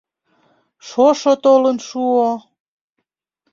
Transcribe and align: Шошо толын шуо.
Шошо 0.87 1.33
толын 1.43 1.77
шуо. 1.87 2.29